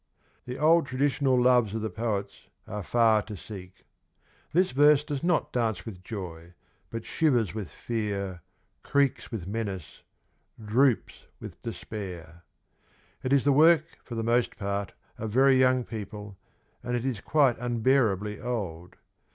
[0.47, 3.85] The old traditional loves of the poets are far to seek.
[4.51, 6.55] This verse does not dance with joy,
[6.89, 8.41] but shivers with fear,
[8.81, 10.01] creaks with menace,
[10.59, 12.41] droops with despair.
[13.21, 16.35] It is the work for the most part of very young people,
[16.81, 18.95] and it is quite unbearably old.